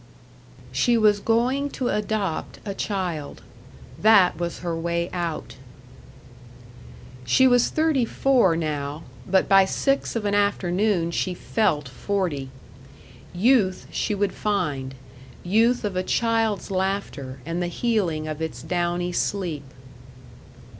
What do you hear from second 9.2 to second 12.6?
but by six of an afternoon she felt forty.